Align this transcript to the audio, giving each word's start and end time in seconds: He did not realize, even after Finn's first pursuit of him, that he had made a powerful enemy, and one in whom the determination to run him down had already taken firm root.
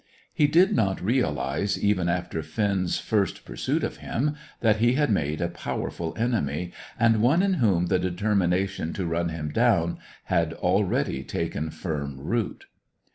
He 0.33 0.47
did 0.47 0.75
not 0.75 0.99
realize, 0.99 1.77
even 1.77 2.09
after 2.09 2.41
Finn's 2.41 2.97
first 2.97 3.45
pursuit 3.45 3.83
of 3.83 3.97
him, 3.97 4.33
that 4.61 4.77
he 4.77 4.93
had 4.93 5.11
made 5.11 5.41
a 5.41 5.47
powerful 5.47 6.15
enemy, 6.17 6.71
and 6.99 7.21
one 7.21 7.43
in 7.43 7.53
whom 7.61 7.85
the 7.85 7.99
determination 7.99 8.93
to 8.93 9.05
run 9.05 9.29
him 9.29 9.49
down 9.49 9.99
had 10.23 10.53
already 10.53 11.21
taken 11.21 11.69
firm 11.69 12.17
root. 12.19 12.65